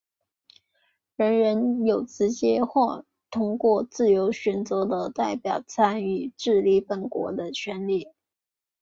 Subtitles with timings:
[1.15, 8.07] 人人有直接或通过自由选择的代表参与治理本国的权利。